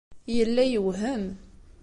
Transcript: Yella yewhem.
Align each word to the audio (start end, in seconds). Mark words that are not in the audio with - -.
Yella 0.35 0.63
yewhem. 0.65 1.25